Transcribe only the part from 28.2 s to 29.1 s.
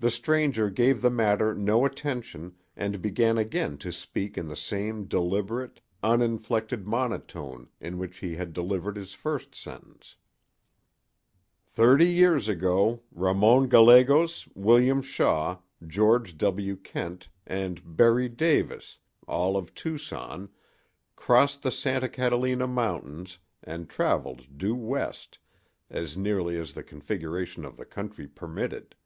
permitted.